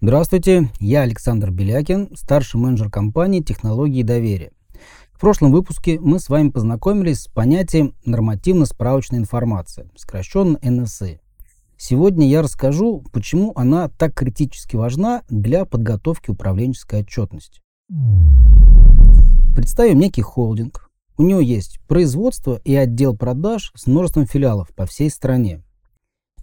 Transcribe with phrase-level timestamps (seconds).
[0.00, 4.52] Здравствуйте, я Александр Белякин, старший менеджер компании «Технологии доверия».
[5.10, 11.18] В прошлом выпуске мы с вами познакомились с понятием нормативно-справочная информация, сокращенно НСИ.
[11.76, 17.60] Сегодня я расскажу, почему она так критически важна для подготовки управленческой отчетности.
[19.56, 20.92] Представим некий холдинг.
[21.16, 25.64] У него есть производство и отдел продаж с множеством филиалов по всей стране.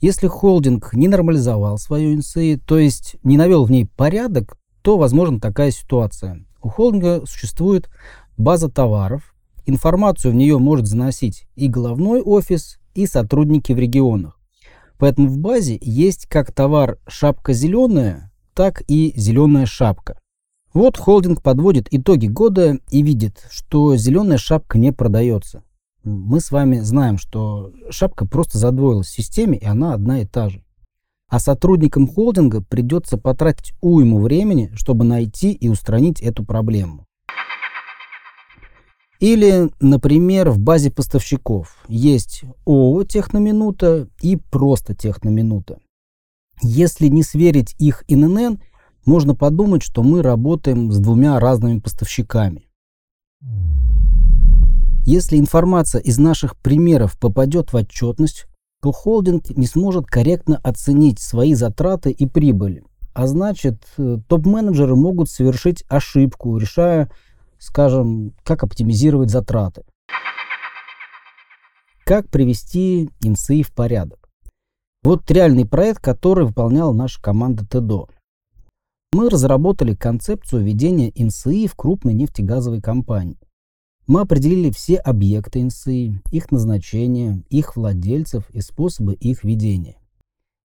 [0.00, 5.40] Если холдинг не нормализовал свою НСИ, то есть не навел в ней порядок, то возможна
[5.40, 6.44] такая ситуация.
[6.62, 7.88] У холдинга существует
[8.36, 9.34] база товаров,
[9.66, 14.38] информацию в нее может заносить и головной офис, и сотрудники в регионах.
[14.98, 20.18] Поэтому в базе есть как товар шапка зеленая, так и зеленая шапка.
[20.72, 25.62] Вот холдинг подводит итоги года и видит, что зеленая шапка не продается.
[26.04, 30.50] Мы с вами знаем, что шапка просто задвоилась в системе, и она одна и та
[30.50, 30.62] же.
[31.28, 37.06] А сотрудникам холдинга придется потратить уйму времени, чтобы найти и устранить эту проблему.
[39.18, 45.78] Или, например, в базе поставщиков есть ООО «Техноминута» и просто «Техноминута».
[46.60, 48.60] Если не сверить их ИНН,
[49.06, 52.63] можно подумать, что мы работаем с двумя разными поставщиками.
[55.06, 58.46] Если информация из наших примеров попадет в отчетность,
[58.80, 62.82] то холдинг не сможет корректно оценить свои затраты и прибыли.
[63.12, 67.10] А значит, э, топ-менеджеры могут совершить ошибку, решая,
[67.58, 69.84] скажем, как оптимизировать затраты.
[72.06, 74.30] Как привести инсы в порядок?
[75.02, 78.08] Вот реальный проект, который выполняла наша команда ТДО.
[79.12, 83.38] Мы разработали концепцию ведения НСИ в крупной нефтегазовой компании.
[84.06, 89.96] Мы определили все объекты НСИ, их назначение, их владельцев и способы их ведения.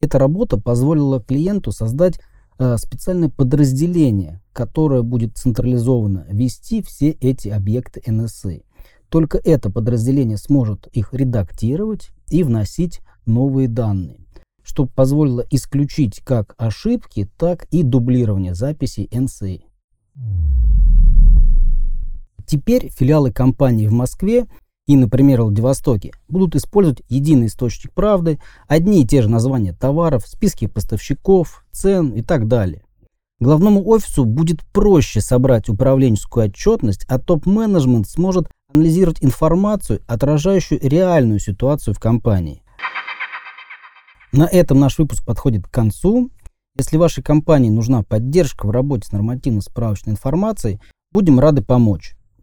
[0.00, 2.20] Эта работа позволила клиенту создать
[2.58, 8.64] э, специальное подразделение, которое будет централизованно вести все эти объекты НСИ.
[9.08, 14.20] Только это подразделение сможет их редактировать и вносить новые данные,
[14.62, 19.64] что позволило исключить как ошибки, так и дублирование записей НСИ.
[22.54, 24.46] Теперь филиалы компании в Москве
[24.86, 28.38] и, например, в Владивостоке будут использовать единый источник правды,
[28.68, 32.84] одни и те же названия товаров, списки поставщиков, цен и так далее.
[33.40, 41.92] Главному офису будет проще собрать управленческую отчетность, а топ-менеджмент сможет анализировать информацию, отражающую реальную ситуацию
[41.92, 42.62] в компании.
[44.30, 46.30] На этом наш выпуск подходит к концу.
[46.78, 50.78] Если вашей компании нужна поддержка в работе с нормативно-справочной информацией,
[51.10, 52.14] будем рады помочь.